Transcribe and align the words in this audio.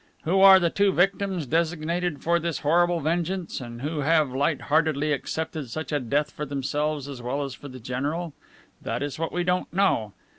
Who 0.23 0.39
are 0.41 0.59
the 0.59 0.71
two 0.71 0.91
victims 0.91 1.45
designated 1.45 2.23
for 2.23 2.39
this 2.39 2.61
horrible 2.61 3.01
vengeance, 3.01 3.61
and 3.61 3.83
who 3.83 3.99
have 3.99 4.31
light 4.33 4.61
heartedly 4.61 5.13
accepted 5.13 5.69
such 5.69 5.91
a 5.91 5.99
death 5.99 6.31
for 6.31 6.43
themselves 6.43 7.07
as 7.07 7.21
well 7.21 7.43
as 7.43 7.53
for 7.53 7.67
the 7.67 7.79
general? 7.79 8.33
That 8.81 9.03
is 9.03 9.19
what 9.19 9.31
we 9.31 9.43
don't 9.43 9.71
know. 9.71 10.13